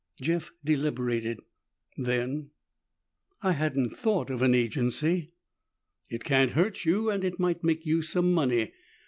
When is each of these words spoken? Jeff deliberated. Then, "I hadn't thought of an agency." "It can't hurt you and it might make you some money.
Jeff 0.19 0.49
deliberated. 0.65 1.41
Then, 1.95 2.49
"I 3.43 3.51
hadn't 3.51 3.91
thought 3.95 4.31
of 4.31 4.41
an 4.41 4.55
agency." 4.55 5.29
"It 6.09 6.23
can't 6.23 6.53
hurt 6.53 6.85
you 6.85 7.11
and 7.11 7.23
it 7.23 7.39
might 7.39 7.63
make 7.63 7.85
you 7.85 8.01
some 8.01 8.33
money. 8.33 8.71